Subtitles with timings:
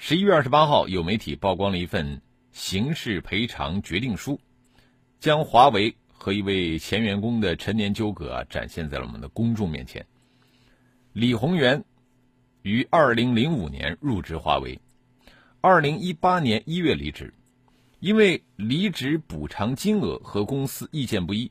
[0.00, 4.40] 十一月二十八号，有媒体曝光了一份刑事赔偿决定书，
[5.18, 10.06] 将华为和一位前员工的陈年纠葛啊展现在了我们的公众面前。
[11.12, 11.84] 李宏源
[12.62, 14.80] 于二零零五年入职华为，
[15.60, 17.34] 二零一八年一月离职，
[17.98, 21.50] 因为离职补偿金额和公司意见不一，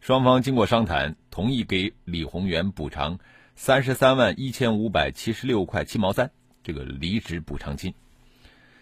[0.00, 3.18] 双方经过商谈，同意给李宏源补偿。
[3.56, 6.30] 三十三万一千五百七十六块七毛三，
[6.62, 7.94] 这个离职补偿金，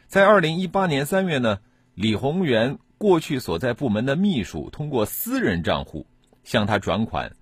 [0.06, 1.60] 在二零一八年三月呢，
[1.94, 6.06] 李宏源过去所在部门的秘书通过私人账户
[6.42, 7.36] 向他转款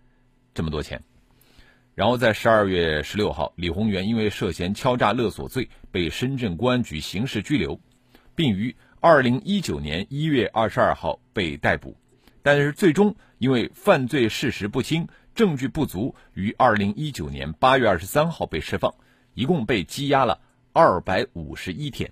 [0.55, 1.03] 这么多钱，
[1.95, 7.81] 然后在十二月十六号，李宏源因为涉嫌敲诈勒索罪被深圳公安局刑事拘留，
[8.35, 11.97] 并于二零一九年一月二十二号被逮捕，
[12.43, 15.09] 但是最终因为犯罪事实不清。
[15.35, 18.95] 证据不足，于二零一九年八月二十三号被释放，
[19.37, 20.41] 一共被羁押了
[20.73, 22.11] 二百五十一天。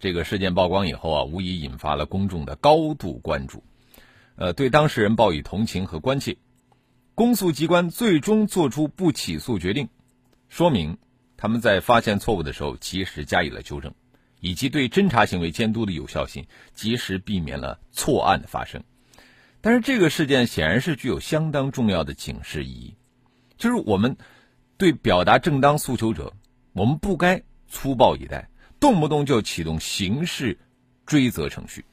[0.00, 3.62] 这个事件曝光以后啊，无疑引发了公众的高度关注，
[4.36, 6.36] 呃，对当事人报以同情和关切。
[7.14, 9.90] 公诉机关最终作出不起诉决定，
[10.48, 10.96] 说明
[11.36, 13.92] 他们在发现错误的时候及时加以了纠正，
[14.40, 18.82] 以及对侦查行为监督的有效性，及时避免了错案的发生。
[19.60, 22.94] 但是这个事件显然是具有相当重要的警示意义，
[23.58, 24.16] 就是我们
[24.80, 26.32] 对表达正当诉求者，
[26.72, 28.48] 我们不该粗暴以待，
[28.80, 30.58] 动不动就启动刑事
[31.04, 31.84] 追责程序。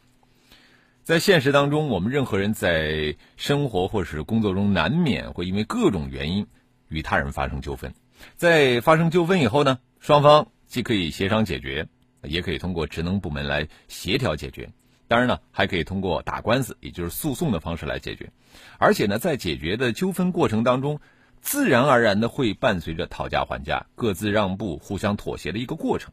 [1.04, 6.48] 在现实当中，我们任何人在生活或是工作中，难免会因为各种原因
[6.88, 7.94] 与他人发生纠纷。
[8.38, 11.90] 在发生纠纷以后呢，双方既可以协商解决，
[12.24, 14.70] 也可以通过职能部门来协调解决。
[15.10, 18.32] 当然呢，还可以通过打官司，也就是诉讼的方式来解决。
[18.78, 21.02] 而且呢，在解决的纠纷过程当中，
[21.48, 26.12] 自然而然的会伴随着讨价还价、各自让步、互相妥协的一个过程。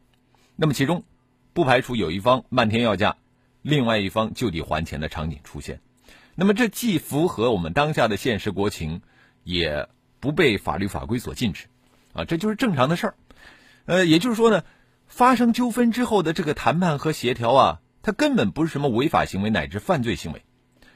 [0.55, 1.03] 那么其中，
[1.51, 3.17] 不排除有一方漫天要价，
[3.61, 5.81] 另外一方就地还钱的场景出现。
[6.35, 9.01] 那么这既符合我们当下的现实国情，
[9.43, 9.89] 也
[10.21, 11.65] 不被法律法规所禁止，
[12.13, 13.15] 啊，这就是正常的事儿。
[13.87, 14.63] 呃，也就是说呢，
[15.05, 17.81] 发生纠纷之后的这个谈判和协调啊。
[18.01, 20.45] 它根本不是什么违法行为乃至犯罪行为，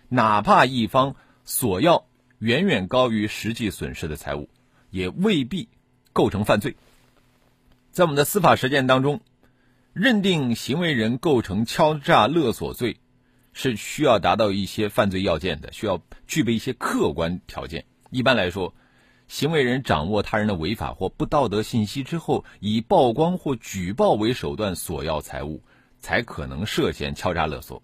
[0.08, 2.06] 哪怕一方索要
[2.40, 4.50] 远远高于实际损失的财物，
[4.90, 5.70] 也未必
[6.12, 6.76] 构成犯罪。
[7.92, 9.22] 在我们的司法实践当中，
[9.94, 12.98] 认定行为人构成敲诈勒索罪，
[13.54, 17.86] 是需要达到一些犯罪要件的，需要具备一些客观条件。
[18.10, 18.74] 一般来说，
[19.28, 25.62] 行为人掌握他人的违法或不道德信息之后，以曝光或举报为手段索要财物。
[26.02, 27.84] 才可能涉嫌敲诈勒索，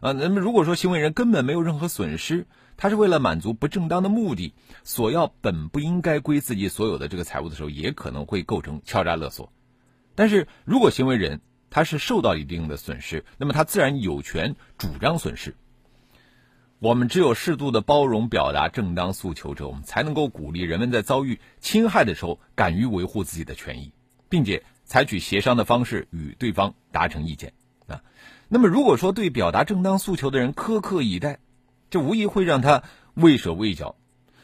[0.00, 4.54] 啊，那么如果说行为人根本没有任何损失，他是为了满足不正当的目的，
[4.84, 9.52] 索要本不应该归自己所有的这个财物的时候，也可能会构成敲诈勒索。
[10.14, 15.54] 但是如果行为人他是受到一定的损失，那么他自然有权主张损失。
[16.78, 23.92] 我们只有适度的包容表达正当诉求者，我们才能够鼓励人们在遭遇侵害的时候，敢于维护自己的权益，
[24.28, 24.62] 并且。
[24.88, 27.52] 采取协商的方式与对方达成意见
[27.88, 28.00] 啊。
[28.46, 31.40] 那么，如果说对表达正当诉求的人苛刻以待，
[31.90, 32.82] 这无疑会让他
[33.14, 33.96] 畏手畏脚，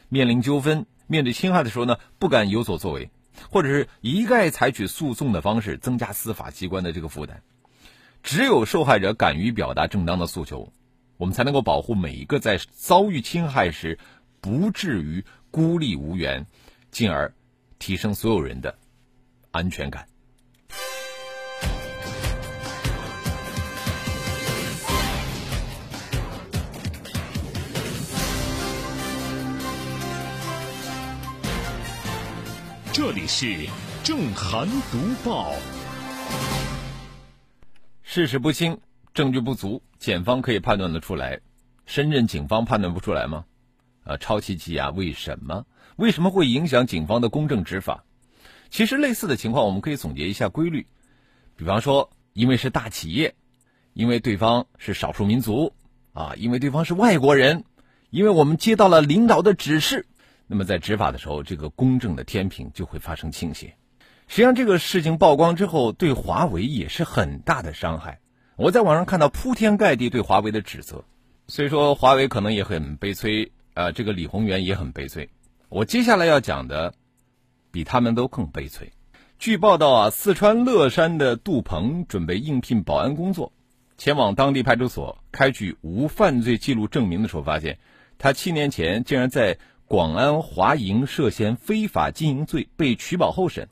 [0.08, 3.10] 面临纠纷、面对侵害的时候呢，不敢有所作为，
[3.50, 7.42] 或者是一概采取诉讼的方式，增加司法机关的这个负担。
[8.22, 10.72] 只有受害者敢于表达正当的诉求，
[11.16, 13.98] 我们才能够保护每一个在遭遇侵害时
[14.40, 16.46] 不至于孤立无援，
[16.92, 17.34] 进而
[17.80, 18.78] 提升所有人的
[19.50, 20.06] 安全感。
[32.94, 33.46] 这里是
[34.04, 35.54] 正涵读报。
[38.02, 38.78] 事实不清，
[39.14, 41.40] 证据不足，检方可以判断得出来，
[41.86, 43.46] 深圳警方判断不出来吗？
[44.04, 45.64] 啊，超期羁押为什么？
[45.96, 48.04] 为什么会影响警方的公正执法？
[48.68, 50.86] 其实类似的情况，我们可以总结一下规律。
[51.56, 53.34] 比方说，因为是大企业，
[53.94, 55.72] 因为对方是少数民族，
[56.12, 57.64] 啊，因为对方是外国人，
[58.10, 60.04] 因为我们接到了领导的指示。
[60.52, 63.74] 那么在执法的时候，这个公正的天平就会发生倾斜。
[64.28, 68.20] 实际上，这个事情曝光之后，对华为也是很大的伤害。
[68.56, 71.06] 我在网上看到铺天盖地对华为的指责，
[71.46, 75.30] 所以说华为可能也很悲催，呃，这个李宏源也很悲催。
[75.70, 76.92] 我接下来要讲的，
[77.70, 78.92] 比他们都更悲催。
[79.38, 83.54] 据报道啊，四川乐山的杜鹏准备应聘保安工作，
[83.96, 87.78] 前往当地派出所开具无犯罪记录证明的时候，发现
[88.18, 89.58] 他七年前竟然在
[89.92, 93.68] 广安华营涉嫌非法经营罪被取保候审。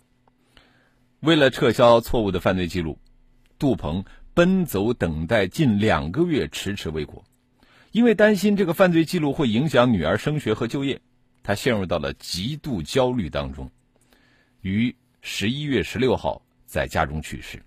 [1.21, 2.99] 为了撤销错误的犯罪记录，
[3.59, 7.25] 杜鹏奔走等待近两个月，迟迟未果。
[7.93, 11.01] 因为担心这个犯罪记录会影响女儿升学和就业，
[11.43, 13.71] 他陷入到了极度焦虑当中，
[14.61, 17.63] 于十一月十六号在家中去世。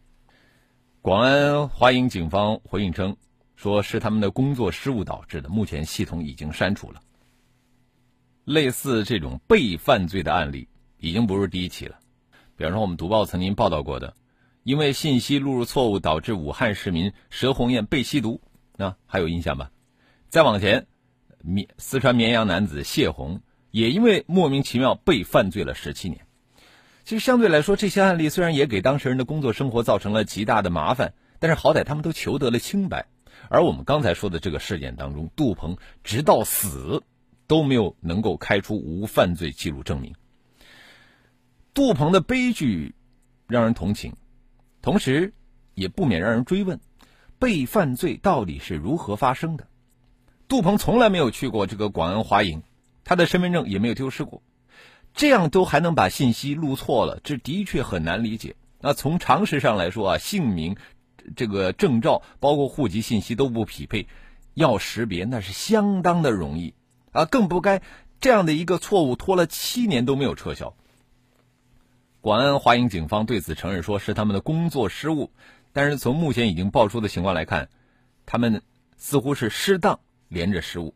[1.01, 3.17] 广安华营警方回应称，
[3.55, 7.01] 说是他们的工作失误导致的，目前系统已经删除了。
[8.45, 10.67] 类似这种被犯罪的案例，
[10.97, 11.99] 已经不是第一起了。
[12.55, 14.13] 比方说，我们读报曾经报道过的，
[14.63, 18.41] 因为信息录入错误导致武汉市民佘红艳被吸毒，
[18.77, 19.71] 那还有印象吧？
[20.29, 20.85] 再往前，
[21.41, 23.41] 绵四川绵阳男子谢红
[23.71, 26.25] 也因为莫名其妙被犯罪了十七年。
[27.05, 33.05] 其实相对来说，这些案例虽然也给当事人的工作生活造成了极大的麻烦，但是好歹他们都求得了清白。
[33.49, 37.03] 而我们刚才说的这个事件当中，杜鹏直到死
[37.47, 40.13] 都没有能够开出无犯罪记录证明。
[41.73, 42.93] 杜鹏的悲剧
[43.47, 44.15] 让人同情，
[44.81, 45.33] 同时
[45.73, 46.79] 也不免让人追问：
[47.39, 49.67] 被犯罪到底是如何发生的？
[50.47, 52.61] 杜鹏从来没有去过这个广安华营，
[53.03, 54.43] 他的身份证也没有丢失过，
[55.15, 58.55] 这样都还能把信息录错了，这的确很难理解。
[58.79, 60.75] 那从常识上来说啊，姓名、
[61.35, 64.07] 这个证照、包括户籍信息都不匹配，
[64.53, 66.75] 要识别那是相当的容易
[67.13, 67.81] 啊，更不该
[68.19, 70.75] 这样的一个错误拖了七年都没有撤销。
[72.19, 75.31] 广安华营警方对此承认，说是他们的工作失误，
[75.71, 77.69] 但是从目前已经爆出的情况来看，
[78.25, 78.61] 他们
[78.97, 80.95] 似乎是失当连着失误，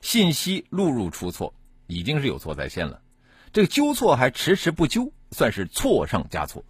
[0.00, 1.54] 信息录入出错，
[1.86, 3.00] 已经是有错在先了。
[3.52, 6.64] 这个纠错还迟迟不纠，算是错上加错。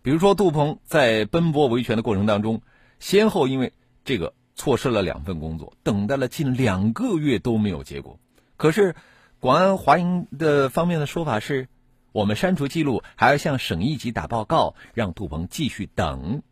[0.00, 2.62] 比如说，杜鹏在奔波维权的过程当中，
[2.98, 3.74] 先后因为
[4.06, 8.20] 这个错失了两份工作，等待了近两个月都没有结果。
[8.58, 8.94] 可是，
[9.40, 11.68] 广安华营的方面的说法是。
[12.10, 16.42] 我们删除记录，还要向省一级打报告，让杜鹏继续等。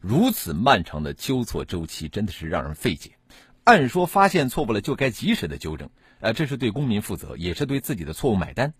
[0.00, 3.10] 如此漫长的纠错周期，真的是让人费解。
[3.64, 5.90] 按说发现错误了就该及时的纠正，
[6.20, 8.72] 呃，这是对公民负责，也是对自己的错误买单。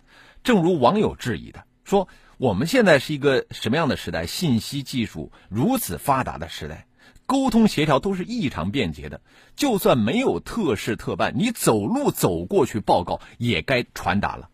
[0.44, 4.26] 正如网友质疑的说：“我们现在是一个什么样的时代？
[4.26, 6.85] 信息技术如此发达的时代，
[7.26, 9.20] 沟通协调都是异常便捷的。
[9.56, 14.48] 就算没有特事特办，你走路走过去报告也该传达了。”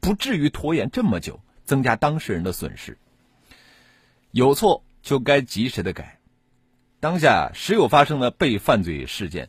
[0.00, 2.96] 不至于拖延这么久，增加当事人的损失。
[4.30, 6.20] 有错就该及时的改。
[7.00, 9.48] 当下时有发生的被犯罪事件，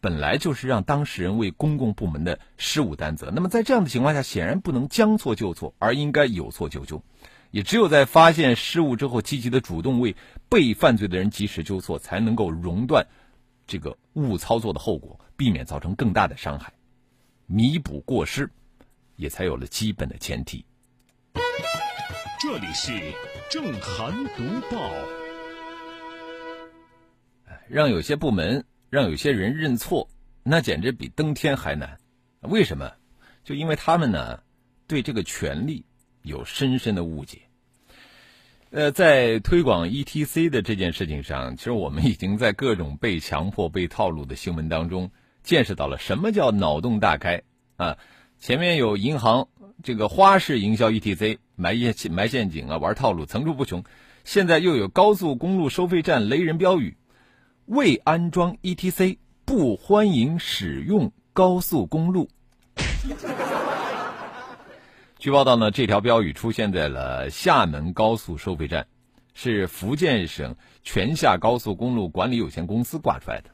[0.00, 3.30] 本来就是让当事人为公共部门的失误担责。
[3.32, 7.02] 那么在这样的情况下，显然不能将错就错，而应该有错就纠。
[7.50, 10.14] 也只有在发现失误之后，积极的主动为
[10.48, 13.06] 被犯罪的人及时纠错，才能够熔断
[13.66, 16.72] 这个误操作的后果，避免造成更大的伤害，
[17.46, 18.50] 弥补过失。
[19.18, 20.62] 也才有了基本的前提。
[22.38, 22.92] 这里是
[23.50, 24.92] 正涵读报。
[27.66, 30.06] 让有些部门、让有些人认错，
[30.42, 31.98] 那简直比登天还难。
[32.40, 32.92] 为什么？
[33.42, 34.42] 就因为他们呢，
[34.86, 35.82] 对这个权利
[36.20, 37.40] 有深深的误解。
[38.70, 45.10] 呃，在推广 ETC 的这件事情上，其实我们已经在各种被强迫、被套路的新闻当中，
[45.42, 47.42] 见识到了什么叫脑洞大开
[47.76, 47.96] 啊！
[48.38, 49.48] 前面有银行
[49.82, 53.84] 这个花式营销 ETC 埋陷埋陷阱啊，玩套路层出不穷。
[54.24, 56.96] 现在又有高速公路收费站雷人标语：
[57.66, 62.28] 未安装 ETC 不欢迎使用高速公路。
[65.18, 68.86] 据报道呢，这条标语出现在了厦门高速收费站，
[69.34, 73.50] 是福建省泉厦高速公路管理有限公司挂出来的。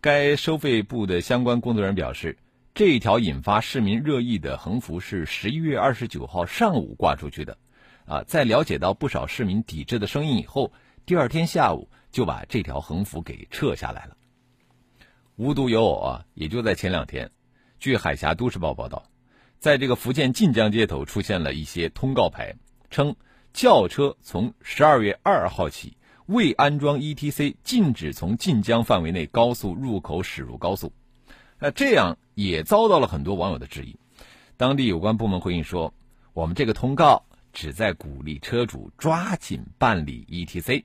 [0.00, 2.38] 该收费部的相关工作人员表示。
[2.74, 7.58] 这条引发市民热议的横幅是十一月二十九号上午挂出去的，
[8.06, 10.72] 啊，在了解到不少市民抵制的声音以后，
[11.04, 14.16] 第二天下午就把这条横幅给撤下来了。
[15.36, 17.30] 无独有偶啊，也就在前两天，
[17.78, 19.04] 据海峡都市报报道，
[19.62, 22.56] 在这个福建晋江街头出现了一些通告牌，
[22.90, 23.14] 称
[23.52, 30.92] 轿车从十二月二号起未安装 ETC，禁止从晋江范围内高速入口驶入高速。
[31.60, 32.18] 那这样。
[32.34, 33.94] 也遭到了很多网友的质疑。
[34.56, 35.92] 当地有关部门回应说
[36.32, 40.84] ：“我们这个通告旨在鼓励车主抓紧办理 ETC。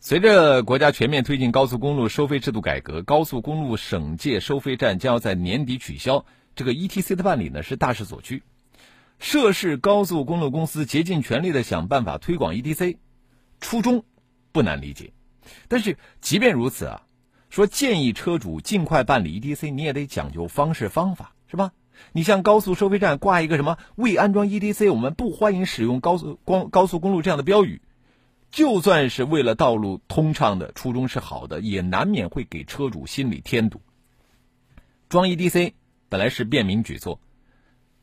[0.00, 6.26] 随着国家全面推进高速公路收费制度改革，高速公路省界收费站将要在年底取消。
[6.54, 8.42] 这个 ETC 的办理呢是大势所趋，
[9.18, 12.96] 涉事高速公路公司竭尽全力的想办法推广 ETC，
[13.60, 14.04] 初衷
[14.52, 15.12] 不难理解。
[15.68, 17.02] 但是即便如此啊，
[17.48, 21.72] 说建议车主尽快办理 ETC，你也得讲究方式方法，是吧？
[22.12, 27.82] 你像高速收费站挂一个什么未安装 ETC，我们不欢迎使用高速光高速公路这样的标语。
[28.50, 33.80] 就算是为了道路通畅的初衷是好的，也难免会给车主心里添堵。
[35.08, 35.74] 装 EDC
[36.10, 37.18] 本来是便民举措，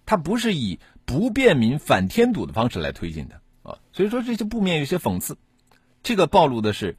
[0.08, 5.38] 它不是以不便民反添堵的方式来推进的啊，所以说这些不免有些讽刺。
[6.02, 6.98] 这个暴露的是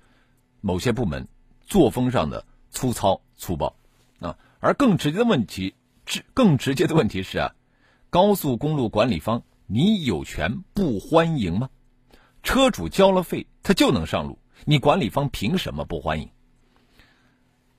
[0.60, 1.26] 某些部门
[1.62, 3.74] 作风上的粗糙粗暴
[4.20, 5.74] 啊，而更直接的问题，
[6.04, 7.54] 直更直接的问题是啊，
[8.10, 11.70] 高速公路管理方，你有权不欢迎吗？
[12.42, 16.30] 车主交了费，他就能上路，你管理方凭什么不欢迎？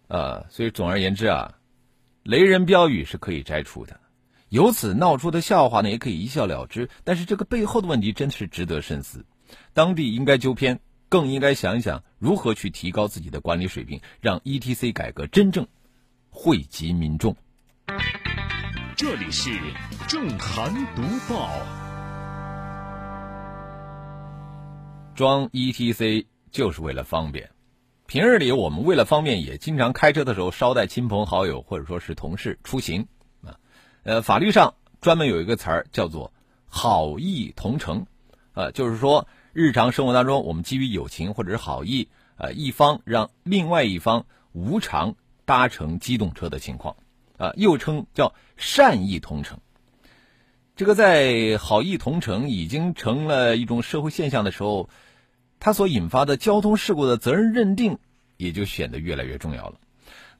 [0.08, 1.59] 呃，所以总而言之啊，
[2.30, 4.00] 雷人标语是可以摘除的，
[4.50, 6.88] 由此闹出的笑话呢，也可以一笑了之。
[7.04, 9.26] 但是这个背后的问题真的是值得深思，
[9.74, 15.66] 当地应该纠偏，更应该想一想如何去提高自己的管理水平，让 ETC 改革真正
[16.30, 17.36] 惠及民众。
[18.96, 19.50] 这里是
[20.08, 21.50] 正涵读报。
[25.16, 27.50] 装 ETC 就是为了方便，
[28.10, 33.06] 平日里我们为了方便，也经常开车的时候捎带亲朋好友或者说是同事出行
[33.44, 33.60] 啊。
[34.02, 36.34] 呃，法律上专门有一个词儿叫做
[36.66, 38.08] “好意同乘”，
[38.56, 45.14] 呃，就是说日常生活当中我们基于友情或者是好意，呃，一方让另外一方无偿
[45.46, 46.96] 搭乘机动车的情况，
[47.38, 49.60] 啊，又称叫善意同乘。
[50.76, 54.90] 这个在好意同乘已经成了一种社会现象的时候。
[55.60, 57.98] 它所引发的交通事故的责任认定，
[58.38, 59.76] 也就显得越来越重要了。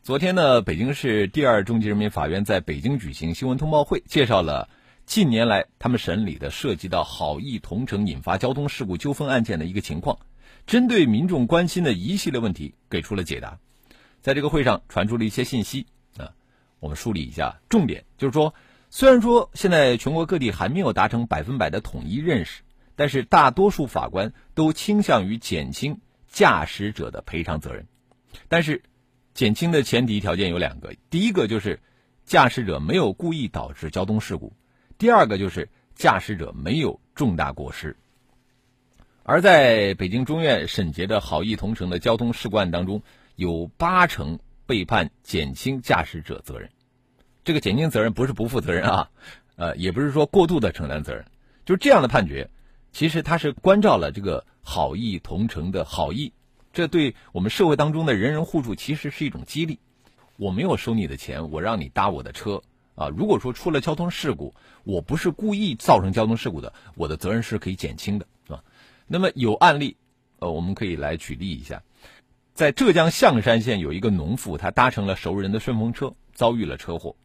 [0.02, 4.70] 昨天呢，北京市第二中级人民法院在北京举行新闻通报会，介绍了
[5.06, 10.18] 近年来他们审理的涉及到好意同乘引发交通事故纠纷案件的一个情况，
[10.66, 13.60] 针对民众关心的一系列问题给出了解答。
[14.22, 15.86] 在这个会上传出了一些信息
[16.18, 16.32] 啊，
[16.80, 18.54] 我们梳理一下重点，就是说，
[18.90, 22.62] 虽然说现在全国各地还没有达成百分百的统一认识。
[23.00, 27.88] 但是大多数法官都倾向于减轻驾驶者的赔偿责任，
[28.50, 28.84] 但是
[29.34, 31.80] 减轻的前提条件有两个：第一个就是
[32.26, 34.52] 驾驶者没有故意导致交通事故；
[34.98, 37.96] 第二个就是驾驶者没有重大过失。
[39.24, 43.02] 而在北京中院审结的好意同城的交通事故案当中，
[43.38, 46.70] 有八成被判减轻驾驶者责任。
[47.46, 49.10] 这个减轻责任不是不负责任啊，
[49.56, 51.24] 呃，也不是说过度的承担责任，
[51.64, 52.50] 就是这样的判决。
[52.92, 56.34] 其实他是关照了这个好意同城的好意，
[56.74, 59.80] 这对我们社会当中的人人互助其实是一种激励。
[60.38, 62.62] 我没有收你的钱，我让你搭我的车
[62.96, 63.10] 啊。
[63.10, 64.54] 如果说出了交通事故，
[64.84, 68.64] 我不是故意造成交通事故的，我的责任是可以减轻的，是吧？
[69.06, 69.98] 那么有案例，
[70.40, 71.84] 呃，我们可以来举例一下，
[72.54, 77.16] 在浙江象山县有一个农妇，她搭乘了熟人的顺风车，遭遇了车祸，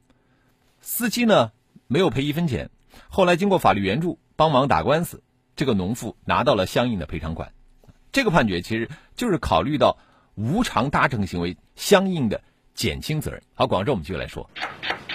[0.80, 1.52] 司机呢
[1.86, 2.70] 没有赔一分钱，
[3.08, 5.22] 后来经过法律援助，帮忙打官司。
[5.56, 7.52] 这个农妇拿到了相应的赔偿款，
[8.12, 9.96] 这个判决其实就是考虑到
[10.34, 12.42] 无偿搭乘行为相应的
[12.74, 13.42] 减轻责任。
[13.54, 14.48] 好，广州我们继续来说。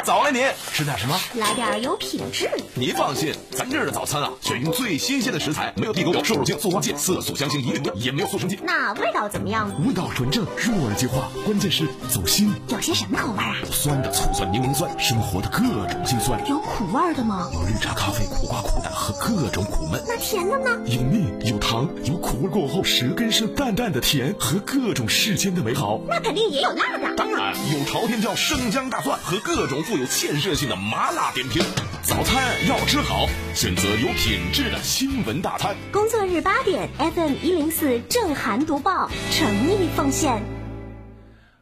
[0.10, 1.16] 早了您吃点什么？
[1.36, 2.50] 来点有品质。
[2.74, 8.58] 您放心，咱这儿的早餐啊，选用最新鲜的食材，没有地沟油、瘦肉精、塑化剂、色素、香精一律对，也没有速成剂。
[8.64, 9.70] 那味道怎么样？
[9.86, 12.52] 味道纯正，入耳即化，关键是走心。
[12.70, 13.58] 有些什么口味啊？
[13.64, 16.44] 有酸的，醋酸、柠檬酸，生活的各种辛酸。
[16.50, 17.48] 有苦味的吗？
[17.54, 20.02] 有绿茶、咖啡、苦瓜、苦胆和各种苦闷。
[20.08, 20.72] 那甜的呢？
[20.88, 26.02] 有蜜，有糖，有苦味过后舌根是淡淡的甜和各种世间的美好。
[26.08, 27.14] 那肯定也有辣的。
[27.16, 30.70] 当然有朝天椒、生姜、大蒜和各种富有建设性。
[30.70, 31.64] 的麻辣点评，
[32.04, 33.26] 早餐要吃好，
[33.56, 35.76] 选择有品质的新闻大餐。
[35.92, 40.44] 工作日八点，FM 一零四正涵读报，诚意奉献。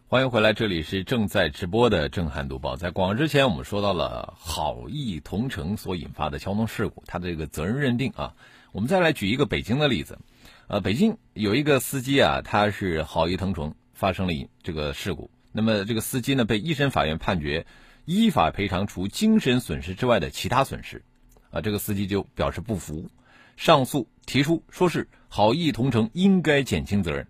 [0.10, 2.76] 欢迎回来，这里是正在直播的正涵读报。
[2.76, 8.34] 在广告之前，我们说到了好意同城所引发的交通事故，它的这个责任认定啊。
[8.74, 10.20] 我们再来举一个北京的例子，
[10.68, 17.66] 呃，北京有一个司机啊，他是好意同乘发生了这个事故，那么这个司机呢，被一审法院判决。
[18.08, 21.04] 依法赔偿除精神损失之外的其他损失，
[21.52, 23.10] 啊，这个司机就表示不服，
[23.58, 27.28] 上诉提出说是好意同乘应该减轻责任。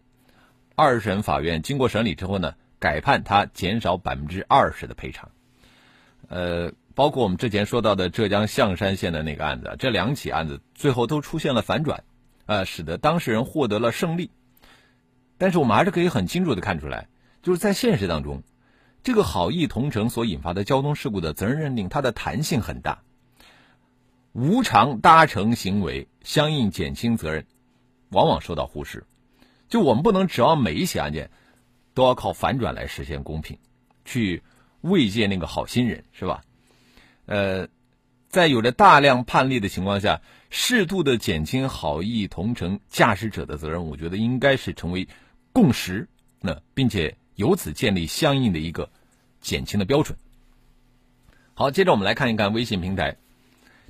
[0.75, 5.31] 二审法院经过审理之后呢，改判他减少百分之二十的赔偿。
[6.29, 12.03] 呃，包括我们之前说到的浙江象山县的那个案子，这两起案子最后都出现了反转，
[12.45, 14.29] 呃，使得当事人获得了胜利。
[15.39, 17.07] 但是我们还是可以很清楚的看出来，
[17.41, 18.43] 就是在现实当中，
[19.07, 23.03] 这个好意同城所引发的交通事故的责任认定，它的弹性很大。
[24.33, 27.45] 无偿搭乘行为相应减轻责任，
[28.09, 29.05] 往往受到忽视。
[29.69, 31.31] 就我们不能指望每一起案件
[31.93, 33.57] 都要靠反转来实现公平，
[34.03, 34.43] 去
[34.81, 36.41] 慰藉那个好心人，是吧？
[37.27, 37.69] 呃，
[38.27, 45.07] 在有着大量判例的情况下，适度的减轻好意同城驾驶者的责任，我觉得应该是成为
[45.53, 46.09] 共识，
[46.41, 48.89] 那并且由此建立相应的一个
[49.47, 50.17] 减轻的标准。
[51.53, 53.15] 好，接着我们来看一看微信平台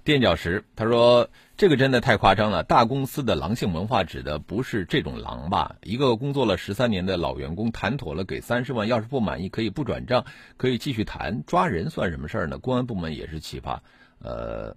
[0.04, 5.76] 垫脚石，他说这个真的太夸张了，大公司的狼性文化指的不是这种狼吧？
[5.82, 10.24] 一个工作了十三年的老员工谈妥了给三十万，要是不满意可以不转账，
[10.58, 12.60] 可以继续谈，抓人算什么事儿呢？
[12.60, 13.80] 公安部门也是奇葩。
[14.20, 14.76] 呃，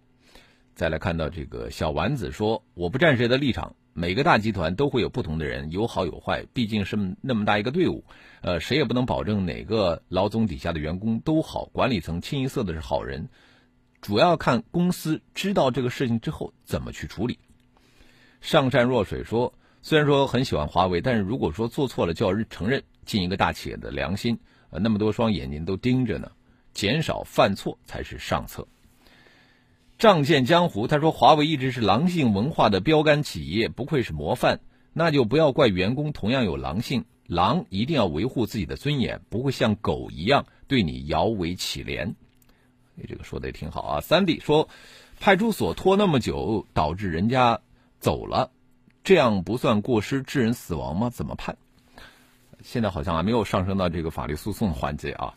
[0.81, 8.03] 再来看到这个小丸子说：“我不站谁的立场，每个大集团都会有不同的人，有好有坏，毕竟是那么大一个队伍，
[8.41, 13.29] 呃，谁也不能保证哪个老总底下的员工都好，管理层清一色的是好人，
[14.01, 17.39] 主要看公司知道这个事情之后怎么去处理。”
[18.41, 24.39] 上善若水说：“虽然说很喜欢华为，但是如果说做错了就要承认，尽一个大企业的良心，
[24.71, 26.33] 呃，那么多双眼睛都盯着呢，
[26.73, 28.67] 减少犯错才是上策。”
[30.01, 34.61] 仗剑江湖，他说华为一直是狼性文化的标杆企业，不愧是模范。
[34.95, 42.15] 那就不要怪员工同样有狼性，狼一定要维护自己的尊严，不会像狗一样对你摇尾乞怜。
[42.95, 44.01] 你这个说的也挺好啊。
[44.01, 44.71] 三弟说，
[45.21, 47.61] 派出所拖那么久，导致人家
[47.99, 48.51] 走了，
[49.05, 51.11] 这样不算过失致人死亡吗？
[51.11, 51.59] 怎么判？
[52.63, 55.35] 现在好像还没有上升到这个法律诉讼环节啊。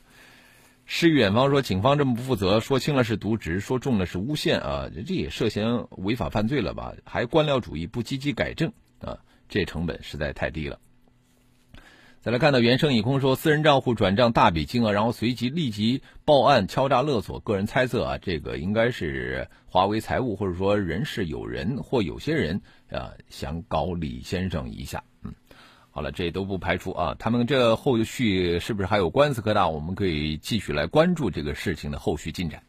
[0.86, 4.90] 诗与远方说：“警方这么不负责，说轻了是渎职，说重了是诬陷啊！
[5.08, 6.94] 这也涉嫌违法犯罪了吧？
[7.06, 9.18] 还官僚主义，不积极改正啊！
[9.48, 10.80] 这成本实在太低了。”
[12.20, 17.40] 再来看到原声已空说：“私人账户转账大笔金额，然后随即立即报案敲诈勒索。
[17.40, 25.04] 个人猜测啊，这个应该是华为财务或者说人事有人或有些人啊想搞李先生一下。”
[25.96, 29.68] 好了，这都不排除啊，他们这后续是不是还有官司可打？
[29.68, 32.64] 我们可以继续来关注这个事情的后续进展。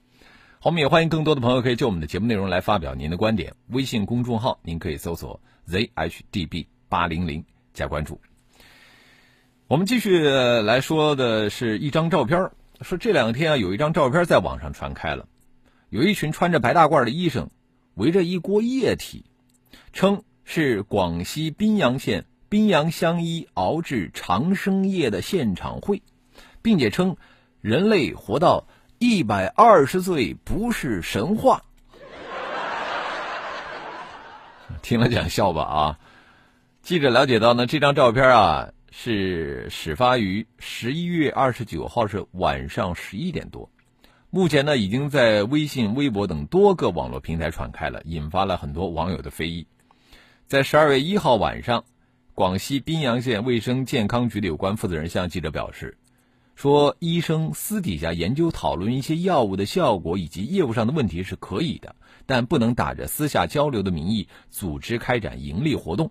[0.63, 3.55] 我们也欢迎更多的朋友可以就我们的节目内容来发表您的观点。
[3.69, 8.21] 微信公众号您可以搜索 zhdb 八零零加关注。
[9.69, 12.51] 我们继续来说的是一张照片，
[12.83, 15.27] 说这两天啊有一张照片在网上传开了，
[15.89, 17.49] 有一群穿着白大褂的医生
[17.95, 19.25] 围着一锅液体，
[19.95, 22.27] 称是广西宾阳县。
[22.55, 26.03] 宾阳相依熬制长生液的现场会，
[26.62, 27.17] 并且称
[27.61, 28.69] 人类活到
[29.01, 31.62] 一百二十岁不是神话。
[34.83, 35.99] 听了讲笑吧啊！
[36.81, 43.69] 记者了解到呢，这张照片啊是始发于十一月二十九号是晚上十一点多，
[44.31, 49.67] 目前呢已经在微信、微博等多个网络平台传开了，引发了很多网友的非议。
[50.47, 51.85] 在十二月一号晚上。
[52.35, 55.97] 广西宾阳县卫生健康局的有关负责人向记者表示，
[56.57, 61.94] 说医生私底下研究讨论一些药物的效果以及业务上的问题是可以的，
[62.27, 66.11] 但不能打着私下交流的名义组织开展盈利活动。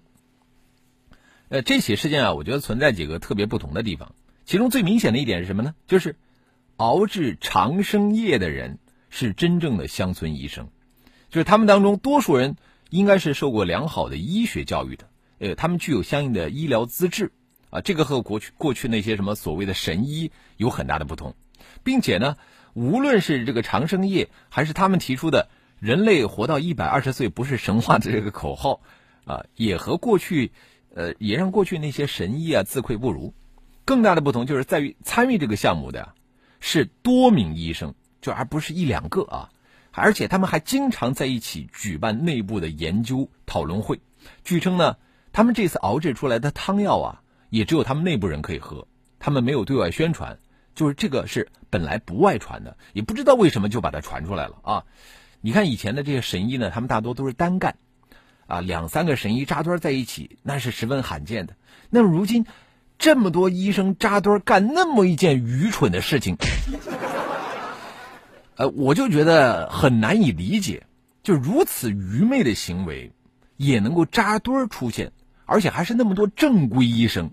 [1.49, 5.75] 呃，这起事件啊，我觉得存在几个特别不同的地方，其中最明显的一点是什么呢？
[5.87, 6.15] 就是
[6.77, 10.69] 熬制长生液的人是真正的乡村医生，
[11.29, 12.55] 就是他们当中多数人
[12.89, 15.09] 应该是受过良好的医学教育的。
[15.43, 17.33] 呃，他们具有相应的医疗资质，
[17.69, 21.35] 啊，这个和过去过去那些什么所谓的神医有很大的不同，
[21.83, 22.37] 并且呢，
[22.73, 28.79] 无论是这个长生业，还是他们提出的人类活到一百二十岁不是神话的这个口号，
[29.25, 30.53] 啊，也和过去，
[30.95, 33.33] 呃，也让过去那些神医啊自愧不如。
[33.83, 36.15] 更大的不同就是在于参与这个项目的
[36.61, 39.49] 是多名医生，就而不是一两个啊，
[39.91, 43.99] 而且他们还经常在一起举办内部的研究讨论会。
[44.45, 44.95] 据称呢。
[45.33, 48.87] 他们这次熬制出来的汤药啊，也只有他们内部人可以喝，
[49.19, 50.37] 他们没有对外宣传，
[50.75, 54.83] 就是这个是本来不外传的，也不知道为什么就把它传出来了啊！
[55.41, 57.77] 你看以前的这些神医呢，他们大多都是单干，
[58.45, 61.55] 啊，两三个神医扎堆在一起，那是十分罕见的。
[61.89, 62.45] 那如今
[62.99, 66.37] 这么多医生扎堆干那么一件愚蠢的事情，
[68.55, 70.85] 呃，我就觉得很难以理解，
[71.23, 73.11] 就如此愚昧的行为
[73.57, 75.11] 也能够扎堆出现。
[75.53, 77.29] 而且还是那么多正规医生，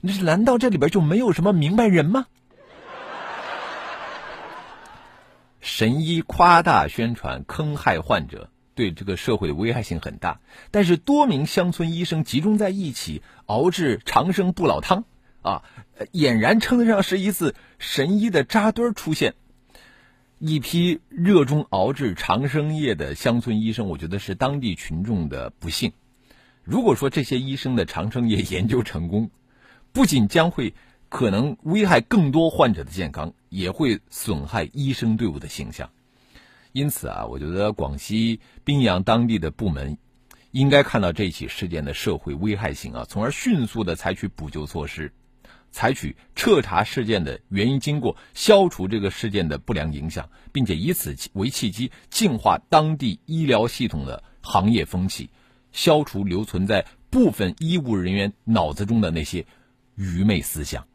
[0.00, 2.26] 那是难道这里边就没有什么明白人吗？
[5.62, 10.40] 神医夸大宣传，坑害患者，对这个社会的危害性很大。
[10.72, 15.04] 但是多名乡村医生集中在一起熬制长生不老汤，
[15.42, 15.62] 啊，
[16.12, 19.34] 俨然称得上是一次神医的扎堆出现。
[20.40, 25.92] 一批热衷熬制长生液的乡村医生，我觉得是当地群众的不幸。
[26.64, 29.30] 如果说这些医生的长生液研究成功，
[29.92, 30.72] 不仅将会
[31.10, 35.90] 可能危害更多患者的健康，也会损害医生队伍的形象。
[36.72, 39.98] 因此啊，我觉得广西宾阳当地的部门
[40.52, 45.12] 应该看到这起事件的社会危害性啊，从而迅速的采取补救措施。
[45.70, 55.30] 采取彻查事件的原因经过，消除这个事件的不良影响，并且以此为契机，净化当地医疗系统的行业风气，
[55.74, 59.44] 消除留存在部分医务人员脑子中的那些
[59.96, 60.86] 愚昧思想。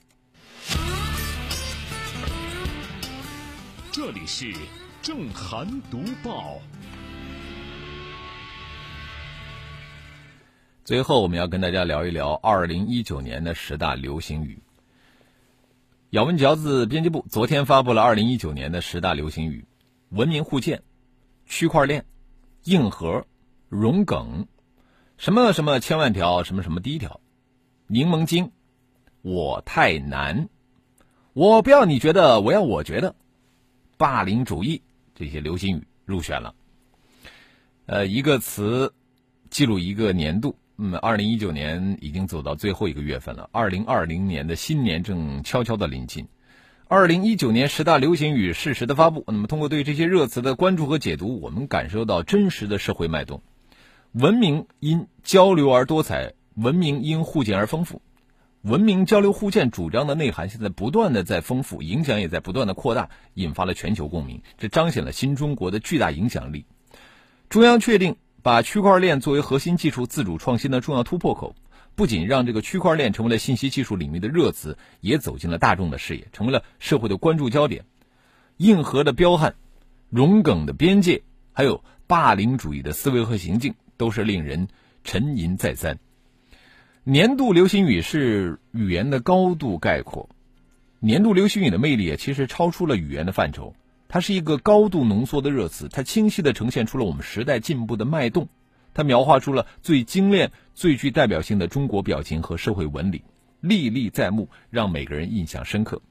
[3.91, 4.51] 这里是
[5.01, 6.59] 正涵读报。
[10.85, 14.57] 最后，我们要跟大家聊一聊二零一九年的十大流行语。
[16.11, 19.65] 咬文嚼字编辑部昨天发布了二零一九年的十大流行语：
[20.07, 20.81] 文明互鉴、
[21.45, 22.05] 区块链、
[22.63, 23.27] 硬核、
[23.67, 24.47] 融梗、
[25.19, 27.19] 什么什么千万条、什么什么第一条、
[27.87, 28.51] 柠檬精、
[29.21, 30.47] 我太难、
[31.33, 33.15] 我不要你觉得，我要我觉得、
[33.97, 34.81] 霸凌主义
[35.13, 36.55] 这些流行语入选了。
[37.85, 38.93] 呃，一个词
[39.49, 40.55] 记录一个年度。
[40.77, 46.29] 嗯，二零一九年已经走到最后一个月份了，二零二零年的新年正悄悄的临近。
[46.87, 53.41] 二零一九年十大流行语适时的发布，那么通过对这些热词的关注和解读，我们感受到真实的社会脉动。
[54.11, 58.01] 文明因交流而多彩，文明因互鉴而丰富。
[58.61, 66.65] 文明交流互鉴主张的内涵现在不断的在丰富，影响也在不断的扩大，引发了全球共鸣，这彰显了新中国的巨大影响力。
[67.49, 68.15] 中央确定。
[68.41, 71.55] 把区块链作为核心技术自主创新的重要突破口，
[71.95, 77.83] 不仅让这个区块链成为了信息技术领域的热词，也走进了大众的视野，成为了社会的关注焦点。
[78.55, 79.55] 硬核的彪悍、
[80.09, 84.69] 融梗的边界，还有霸凌主义的思维和行径，都是令人
[85.03, 85.99] 沉吟再三。
[87.03, 90.29] 年度流行语是语言的高度概括，
[90.99, 93.75] 年度流行语的魅力其实超出了语言的范畴。
[94.07, 98.47] 它是一个高度浓缩的热词，它清晰地呈现出了我们时代进步的脉动，
[98.93, 103.21] 它描画出了最精炼、最具代表性的中国表情和社会纹理，
[103.59, 106.01] 历历在目，让每个人印象深刻。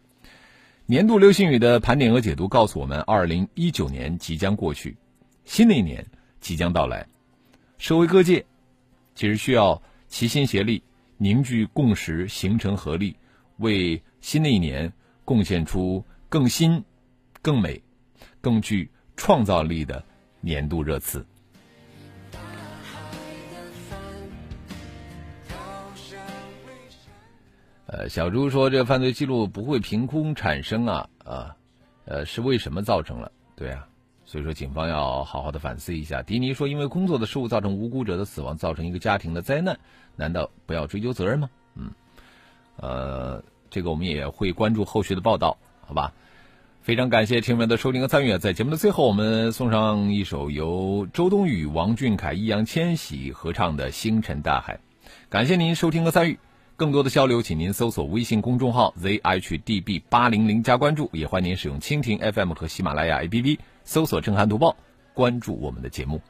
[0.87, 4.97] 年度流行语的盘点和解读告诉我们，二零一九年即将过去，
[5.45, 6.07] 新的一年
[6.41, 7.07] 即将到来，
[7.79, 8.45] 社会各界
[9.15, 10.83] 其实需要齐心协力，
[11.17, 13.17] 凝聚共识，形成合力，
[13.57, 14.93] 为新的一年
[15.25, 16.85] 贡献出更新、
[17.41, 17.83] 更美。
[18.41, 20.03] 更具创造力的
[20.41, 21.25] 年度热词。
[27.87, 31.57] 呃，小朱说：“这犯罪记录不会凭空产生啊啊，
[32.05, 33.31] 呃，是为什么造成了？
[33.57, 33.88] 对啊，
[34.29, 39.79] 所以说警方要好好的反思一下。”迪尼说：“因为工作的失误造成无辜者的死亡，造成一个家庭的灾难，
[40.17, 41.91] 难道不要追究责任吗？”嗯，
[42.77, 46.13] 呃，这个我们也会关注后续的报道，好吧？
[46.83, 48.37] 非常感谢听众们的收听和参与。
[48.37, 54.75] 在节目的最后，我们送上一首由周冬雨、王俊凯、易烊千玺合唱的《星辰大海》。
[55.31, 56.39] 感谢您收听和参与。
[56.77, 64.77] 更多的交流，请您搜索微信公众号 zhdb 八零零加关注，也欢迎您使用蜻蜓 FM 和喜马拉雅 APP 搜索“正涵读报”，
[65.15, 66.21] 关注我们的节目。